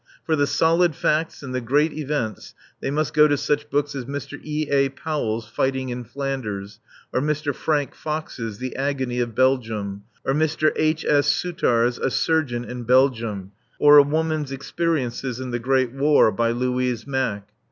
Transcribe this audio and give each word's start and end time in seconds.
For 0.25 0.35
the 0.35 0.47
Solid 0.47 0.95
Facts 0.95 1.43
and 1.43 1.53
the 1.53 1.61
Great 1.61 1.93
Events 1.93 2.55
they 2.81 2.89
must 2.89 3.13
go 3.13 3.27
to 3.27 3.37
such 3.37 3.69
books 3.69 3.93
as 3.93 4.05
Mr. 4.05 4.39
E. 4.43 4.67
A. 4.71 4.89
Powell's 4.89 5.47
"Fighting 5.47 5.89
in 5.89 6.05
Flanders," 6.05 6.79
or 7.13 7.21
Mr. 7.21 7.53
Frank 7.53 7.93
Fox's 7.93 8.57
"The 8.57 8.75
Agony 8.77 9.19
of 9.19 9.35
Belgium," 9.35 10.05
or 10.25 10.33
Dr. 10.33 10.73
H. 10.75 11.05
S. 11.05 11.27
Souttar's 11.31 11.99
"A 11.99 12.09
Surgeon 12.09 12.65
in 12.65 12.81
Belgium," 12.81 13.51
or 13.79 13.97
"A 13.99 14.01
Woman's 14.01 14.51
Experiences 14.51 15.39
in 15.39 15.51
the 15.51 15.59
Great 15.59 15.91
War," 15.91 16.31
by 16.31 16.49
Louise 16.49 17.05
Mack. 17.05 17.49